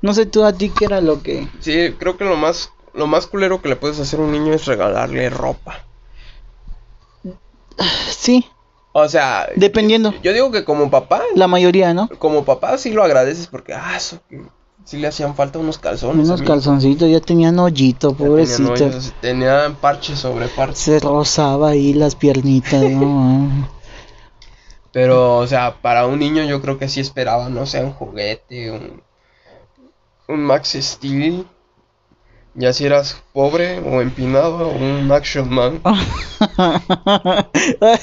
[0.00, 1.46] No sé tú a ti qué era lo que...
[1.60, 4.52] Sí, creo que lo más, lo más culero que le puedes hacer a un niño
[4.52, 5.84] es regalarle ropa.
[8.10, 8.44] Sí,
[8.92, 10.12] O sea, dependiendo.
[10.22, 12.08] yo digo que como papá, La mayoría, ¿no?
[12.18, 13.98] como papá sí lo agradeces porque, ah,
[14.84, 16.26] sí le hacían falta unos calzones.
[16.26, 18.72] Unos calzoncitos ya tenían hoyito, Ya tenían pobrecito.
[18.72, 20.76] hoyos, Tenían parche sobre parche.
[20.76, 23.68] Se rozaba ahí las piernitas, ¿no?
[24.92, 28.70] Pero, o sea, para un niño yo creo que sí esperaba, no sé, un juguete,
[28.70, 29.02] un,
[30.28, 31.46] un Max Steel.
[32.54, 35.80] Ya si eras pobre o empinado, un Action Man.
[37.80, 37.98] Ay,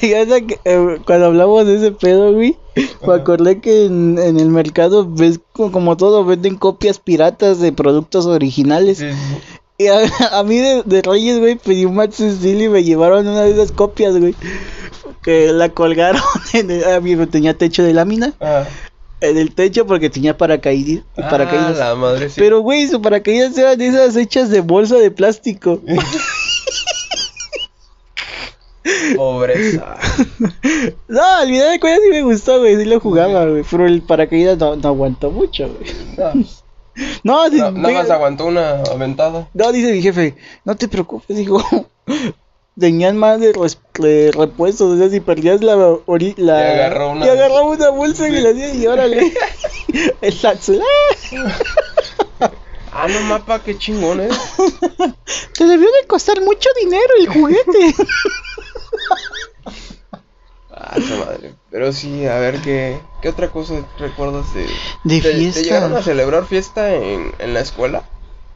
[0.47, 2.57] que, eh, cuando hablamos de ese pedo, güey,
[3.05, 7.71] me acordé que en, en el mercado ves co- como todo, venden copias piratas de
[7.71, 8.97] productos originales.
[8.99, 9.37] Sí, sí.
[9.77, 9.99] Y a,
[10.39, 13.51] a mí de, de Reyes, güey, pedí un Max Steel y me llevaron una de
[13.51, 14.35] esas copias, güey.
[15.21, 16.21] Que la colgaron
[16.53, 18.65] en el, ah, mira, tenía techo de lámina Ah,
[19.21, 21.03] en el techo porque tenía paracaídas.
[21.17, 21.77] ah, paracaídas.
[21.77, 22.35] la madre, sí.
[22.39, 25.81] Pero, güey, su paracaídas eran de esas hechas de bolsa de plástico.
[29.15, 29.97] Pobreza.
[31.07, 33.63] No, al final de cuentas sí me gustó, güey, sí lo jugaba, güey.
[33.69, 35.91] Pero el paracaídas no, no aguantó mucho, güey.
[37.23, 39.47] No, No, di- no, nada diga- más aguantó una aventada.
[39.53, 41.63] no, dice mi jefe, no te preocupes, dijo.
[42.79, 45.75] Tenían más de, res- de repuestos, o sea, si perdías la...
[45.75, 49.33] ori- la Y agarró una- y agarraba una bolsa y la hacía y órale.
[50.21, 50.35] el
[52.91, 53.07] ¡ah!
[53.07, 54.29] No, mapa, qué chingón, eh.
[55.57, 57.95] Te debió de costar mucho dinero el juguete.
[60.71, 61.55] Ah, esa madre.
[61.71, 64.65] Pero sí, a ver, ¿qué, qué otra cosa recuerdas de...
[65.03, 65.59] De ¿Te, fiesta.
[65.59, 68.03] ¿Te llegaron a celebrar fiesta en, en la escuela?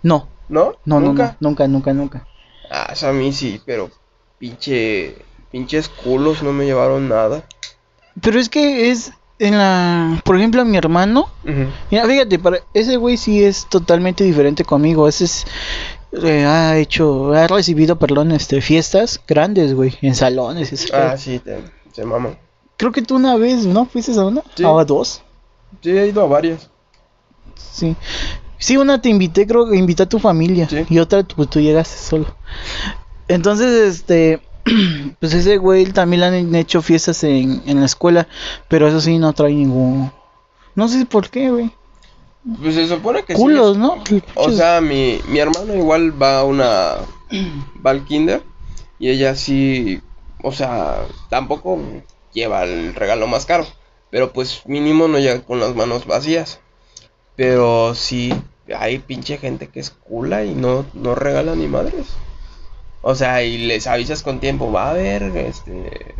[0.03, 0.75] No, ¿No?
[0.85, 1.35] no, ¿Nunca?
[1.39, 2.27] no, nunca, nunca, nunca.
[2.69, 3.89] Ah, eso a mí sí, pero
[4.37, 5.15] pinche...
[5.51, 7.43] Pinches culos no me llevaron nada.
[8.21, 10.21] Pero es que es en la...
[10.23, 11.29] Por ejemplo, mi hermano...
[11.91, 15.07] Mira, fíjate, para ese güey sí es totalmente diferente conmigo.
[15.07, 15.45] Ese es...
[16.11, 17.33] eh, ha hecho...
[17.33, 19.95] Ha recibido, perdón, este, fiestas grandes, güey.
[20.01, 20.73] En salones.
[20.73, 21.59] ese Ah, sí, te,
[21.91, 22.37] se maman.
[22.77, 23.85] Creo que tú una vez, ¿no?
[23.85, 24.41] ¿Fuiste a una?
[24.55, 24.63] Sí.
[24.63, 25.21] ¿O a dos?
[25.81, 26.69] Sí, he ido a varias.
[27.55, 27.95] Sí.
[28.57, 30.67] Sí, una te invité, creo que invité a tu familia.
[30.67, 30.85] Sí.
[30.89, 32.25] Y otra, pues tú llegaste solo.
[33.27, 34.41] Entonces, este...
[35.19, 38.27] Pues ese güey también le han hecho fiestas en, en la escuela.
[38.67, 40.11] Pero eso sí, no trae ningún...
[40.75, 41.71] No sé por qué, güey.
[42.61, 43.41] Pues se supone que sí.
[43.41, 44.03] Culos, ¿no?
[44.35, 46.95] O sea, mi, mi hermano igual va a una.
[47.85, 48.43] va al kinder.
[48.99, 50.01] Y ella sí.
[50.41, 51.79] O sea, tampoco
[52.33, 53.65] lleva el regalo más caro.
[54.09, 56.59] Pero pues mínimo no llega con las manos vacías.
[57.35, 58.33] Pero sí,
[58.75, 62.07] hay pinche gente que es cula y no, no regala ni madres.
[63.03, 66.15] O sea, y les avisas con tiempo, va a haber este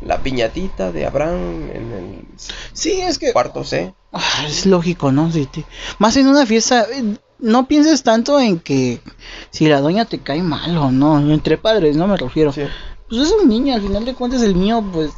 [0.00, 2.24] la piñatita de Abraham en el
[2.72, 3.32] Sí, es que...
[3.32, 3.94] cuarto C.
[4.12, 5.30] Ah, es lógico, ¿no?
[5.30, 5.64] Sí, te-
[5.98, 9.00] Más en una fiesta, eh, no pienses tanto en que
[9.50, 12.52] si la doña te cae mal o no, entre padres, no me refiero.
[12.52, 12.62] Sí.
[13.08, 15.12] Pues es un niño, al final de cuentas el niño, pues,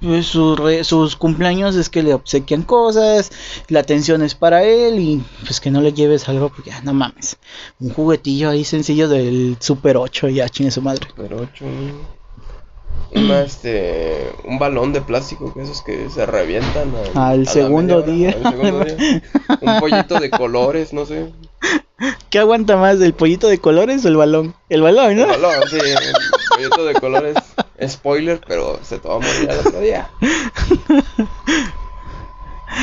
[0.00, 3.30] pues sus, re- sus cumpleaños es que le obsequian cosas,
[3.68, 6.92] la atención es para él y pues que no le lleves algo, porque ya no
[6.94, 7.38] mames,
[7.80, 11.06] un juguetillo ahí sencillo del Super 8, ya chingue su madre.
[11.16, 11.64] Ocho,
[13.14, 17.44] una este un balón de plástico que esos que se revientan al, Al a la
[17.50, 18.30] segundo hora, día.
[18.30, 19.22] al segundo día.
[19.60, 21.32] un pollito de colores no sé
[22.28, 24.54] ¿Qué aguanta más, el pollito de colores o el balón?
[24.68, 25.26] El balón, el ¿no?
[25.28, 26.14] balón sí el
[26.50, 27.36] pollito de colores
[27.88, 30.10] spoiler pero se te va a morir al otro día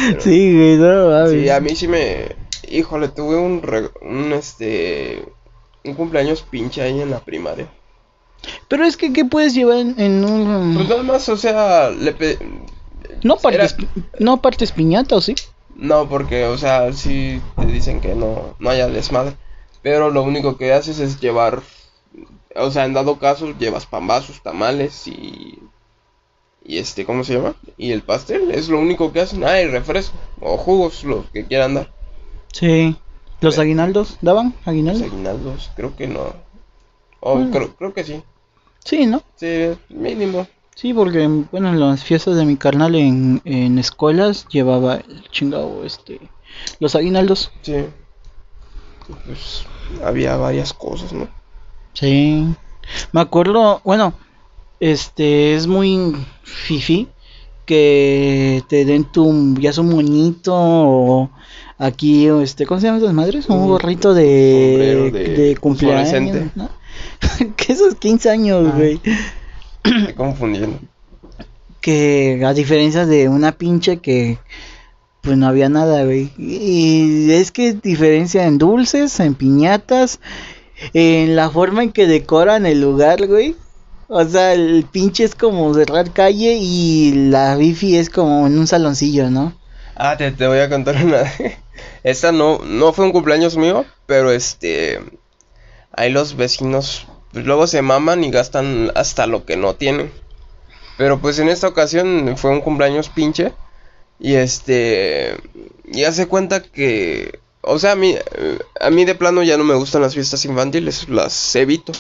[0.07, 1.31] Pero- Sí, güey, no mames.
[1.31, 2.35] sí a mí sí me
[2.69, 5.23] híjole tuve un re- un este
[5.83, 7.67] un cumpleaños pinche ahí en la primaria
[8.67, 10.73] Pero es que, ¿qué puedes llevar en, en un...
[10.75, 12.39] pues nada más o sea le pe-
[13.23, 15.35] No partes, era- no partes piñata, ¿o sí?
[15.75, 19.35] No, porque, o sea, sí te dicen que no, no haya desmadre.
[19.81, 21.61] Pero lo único que haces es llevar,
[22.55, 25.59] o sea, en dado caso, llevas pambazos, tamales y.
[26.65, 27.55] Y este, ¿cómo se llama?
[27.77, 29.43] Y el pastel, es lo único que hacen.
[29.43, 31.91] Ah, y refresco, o jugos, los que quieran dar.
[32.53, 32.95] Sí.
[33.41, 34.53] ¿Los Pero- aguinaldos daban?
[34.59, 35.03] Los ¿Aguinaldos?
[35.03, 36.33] aguinaldos, creo que no.
[37.19, 37.51] O Mm.
[37.51, 38.23] creo, creo que sí.
[38.85, 39.21] Sí, ¿no?
[39.35, 40.47] Sí, mínimo.
[40.75, 45.83] Sí, porque, bueno, en las fiestas de mi carnal en, en escuelas llevaba el chingado,
[45.85, 46.19] este...
[46.79, 47.51] Los aguinaldos.
[47.61, 47.85] Sí.
[49.25, 49.65] Pues
[50.03, 51.27] había varias cosas, ¿no?
[51.93, 52.45] Sí.
[53.11, 54.13] Me acuerdo, bueno,
[54.79, 57.07] este es muy fifi
[57.65, 61.29] que te den tu ya su moñito o
[61.77, 63.47] aquí o este ¿cómo se llaman esas madres?
[63.47, 66.51] Un gorrito de de de cumpleaños.
[66.55, 66.69] ¿no?
[67.55, 68.75] que esos 15 años, Ah.
[68.75, 68.99] güey.
[70.15, 70.79] confundiendo.
[71.81, 74.37] que a diferencia de una pinche que
[75.21, 76.31] pues no había nada, güey.
[76.37, 80.19] Y es que diferencia en dulces, en piñatas,
[80.93, 83.55] en la forma en que decoran el lugar, güey.
[84.07, 88.67] O sea, el pinche es como cerrar calle y la bifi es como en un
[88.67, 89.53] saloncillo, ¿no?
[89.95, 91.23] Ah, te, te voy a contar una.
[92.03, 94.99] Esta no, no fue un cumpleaños mío, pero este.
[95.91, 100.11] Ahí los vecinos pues, luego se maman y gastan hasta lo que no tienen.
[100.97, 103.53] Pero pues en esta ocasión fue un cumpleaños pinche.
[104.19, 105.37] Y este.
[105.85, 107.39] Y hace cuenta que.
[107.65, 108.15] O sea, a mí,
[108.79, 111.93] a mí de plano ya no me gustan las fiestas infantiles, las evito.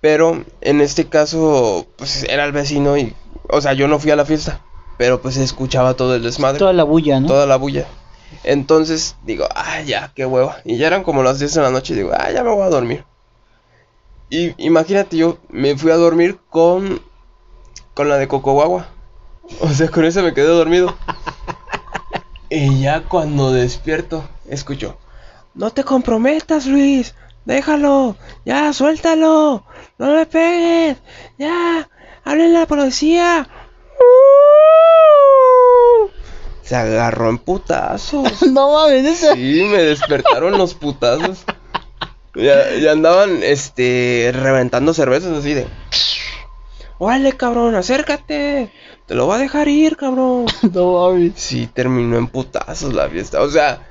[0.00, 3.14] Pero en este caso, pues era el vecino y.
[3.48, 4.60] O sea, yo no fui a la fiesta.
[4.98, 6.58] Pero pues se escuchaba todo el desmadre.
[6.58, 7.28] Toda la bulla, ¿no?
[7.28, 7.86] Toda la bulla.
[8.42, 10.58] Entonces digo, ah, ya, qué hueva.
[10.64, 12.62] Y ya eran como las 10 de la noche y digo, ah, ya me voy
[12.62, 13.04] a dormir.
[14.30, 17.00] Y imagínate, yo me fui a dormir con.
[17.94, 18.88] con la de Coco Guagua.
[19.60, 20.96] O sea, con esa me quedé dormido.
[22.50, 24.98] y ya cuando despierto, escucho:
[25.54, 27.14] No te comprometas, Luis.
[27.44, 28.16] Déjalo.
[28.44, 29.64] Ya, suéltalo.
[29.98, 30.98] No le pegues.
[31.38, 31.88] Ya.
[32.24, 33.48] Háblenle a la policía.
[36.62, 38.42] Se agarró en putazos.
[38.50, 41.44] no mames, Sí, me despertaron los putazos.
[42.34, 45.66] Ya, ya andaban, este, reventando cervezas así de...
[46.98, 48.72] Órale, cabrón, acércate.
[49.06, 50.46] Te lo voy a dejar ir, cabrón.
[50.72, 51.32] no mames.
[51.36, 53.40] Sí, terminó en putazos la fiesta.
[53.42, 53.85] O sea,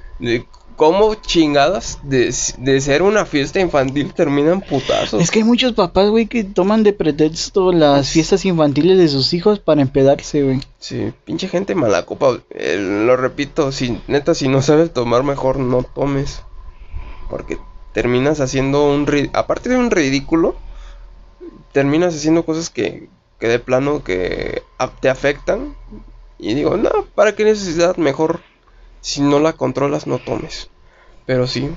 [0.75, 5.21] cómo chingadas de, de ser una fiesta infantil termina en putazos.
[5.21, 9.34] Es que hay muchos papás, güey, que toman de pretexto las fiestas infantiles de sus
[9.34, 10.62] hijos para empedarse, güey.
[10.80, 12.39] Sí, pinche gente mala copa.
[12.49, 16.43] Eh, lo repito, si neta, si no sabes tomar, mejor no tomes.
[17.30, 17.58] Porque
[17.93, 19.08] terminas haciendo un.
[19.34, 20.56] Aparte de un ridículo,
[21.71, 24.63] terminas haciendo cosas que, que de plano que
[24.99, 25.75] te afectan.
[26.38, 27.95] Y digo, no, ¿para qué necesidad?
[27.95, 28.41] Mejor
[29.05, 30.69] si no la controlas, no tomes.
[31.27, 31.69] Pero sí,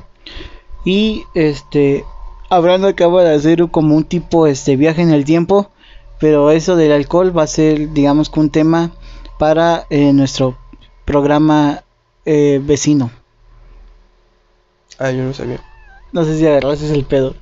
[0.84, 2.04] Y este,
[2.50, 5.70] Abraham acaba de hacer como un tipo este viaje en el tiempo,
[6.18, 8.92] pero eso del alcohol va a ser, digamos que un tema
[9.38, 10.56] para eh, nuestro
[11.04, 11.84] programa
[12.24, 13.10] eh, vecino.
[14.98, 15.60] ah, yo no sabía.
[16.12, 17.34] No sé si agarraste el pedo.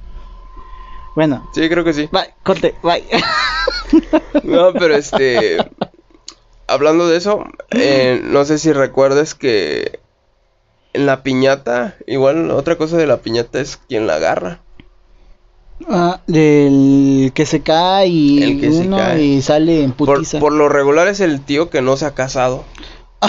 [1.14, 2.08] Bueno, Sí, creo que sí.
[2.12, 3.04] bye, corte, bye.
[4.42, 5.58] No, pero este.
[6.68, 10.00] Hablando de eso, eh, no sé si recuerdes que
[10.92, 14.60] en la piñata, igual otra cosa de la piñata es quien la agarra.
[15.88, 19.22] Ah, del que se cae y El que se uno cae.
[19.22, 20.38] y sale en Por, putiza.
[20.40, 22.64] por lo regular es el tío que no se ha casado.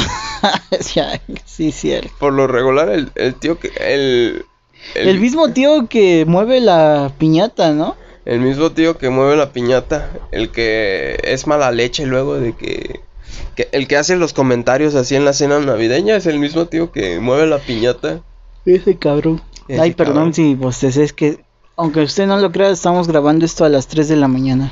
[1.46, 2.12] Sí, cierto.
[2.20, 3.72] Por lo regular, el, el tío que.
[3.80, 4.46] El,
[4.96, 7.96] El mismo tío que mueve la piñata, ¿no?
[8.26, 10.10] el mismo tío que mueve la piñata.
[10.32, 13.00] El que es mala leche luego de que.
[13.58, 16.92] Que- el que hace los comentarios así en la cena navideña es el mismo tío
[16.94, 18.22] que mueve la piñata.
[18.66, 19.42] Ese cabrón.
[19.68, 21.44] Ese Ay, perdón si pues es que,
[21.76, 24.72] aunque usted no lo crea, estamos grabando esto a las 3 de la mañana.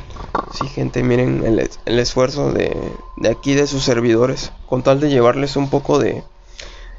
[0.54, 2.74] Sí, gente, miren el, es- el esfuerzo de,
[3.18, 6.24] de aquí de sus servidores, con tal de llevarles un poco de,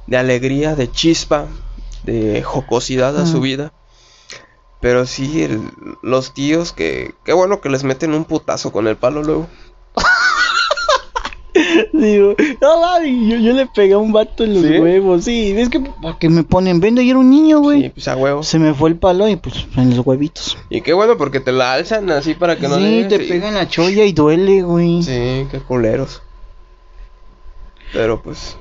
[0.07, 1.46] de alegría, de chispa,
[2.03, 3.72] de jocosidad a su vida.
[4.81, 5.70] Pero sí, el-
[6.03, 9.46] los tíos que, qué bueno que les meten un putazo con el palo luego.
[11.92, 14.79] Digo, no mami, yo, yo le pegué a un vato en los ¿Sí?
[14.79, 17.83] huevos, sí, es que porque me ponen, vendo y era un niño, güey.
[17.83, 18.47] Sí, pues a huevos.
[18.47, 20.57] Se me fue el palo y pues en los huevitos.
[20.71, 23.69] Y qué bueno porque te la alzan así para que no sí, te pegan la
[23.69, 25.03] cholla y duele, güey.
[25.03, 26.23] Sí, qué culeros.
[27.92, 28.57] Pero pues,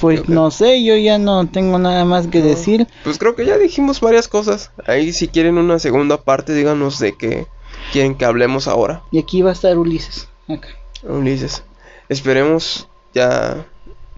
[0.00, 2.46] Pues no sé, yo ya no tengo nada más que No.
[2.46, 2.86] decir.
[3.04, 4.70] pues creo que ya dijimos varias cosas.
[4.86, 7.46] Ahí si quieren una segunda parte, díganos de qué
[7.92, 9.02] quieren que hablemos ahora.
[9.10, 10.28] Y aquí va a estar Ulises.
[10.48, 10.68] Acá.
[11.02, 11.64] Ulises.
[12.10, 13.64] Esperemos ya,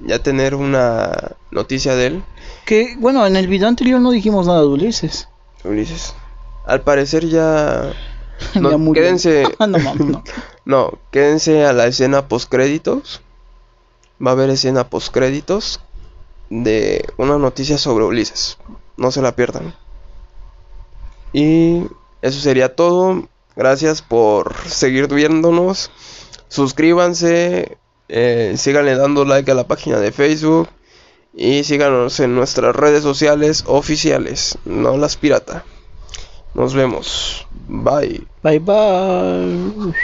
[0.00, 2.24] ya tener una noticia de él.
[2.66, 5.28] Que bueno, en el video anterior no dijimos nada de Ulises.
[5.62, 6.14] Ulises.
[6.66, 7.92] Al parecer ya...
[8.60, 9.02] No, Ya murió.
[9.04, 9.44] quédense...
[9.60, 9.78] Ah, no.
[10.64, 13.20] No, quédense a la escena post créditos.
[14.24, 15.80] Va a haber escena post créditos
[16.50, 18.58] de una noticia sobre Ulises.
[18.96, 19.74] No se la pierdan.
[21.32, 21.82] Y
[22.22, 23.28] eso sería todo.
[23.54, 25.90] Gracias por seguir viéndonos.
[26.48, 27.76] Suscríbanse.
[28.08, 30.68] Eh, síganle dando like a la página de Facebook.
[31.34, 34.58] Y síganos en nuestras redes sociales oficiales.
[34.66, 35.64] No las pirata.
[36.54, 37.46] Nos vemos.
[37.68, 38.26] Bye.
[38.42, 39.94] Bye bye.